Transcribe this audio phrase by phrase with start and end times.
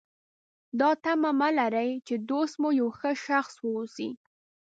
[0.79, 4.09] دا تمه مه لرئ چې دوست مو یو ښه شخص واوسي.